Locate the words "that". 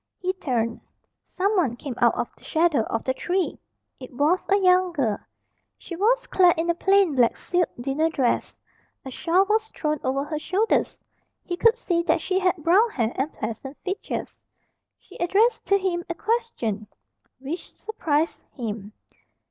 12.01-12.19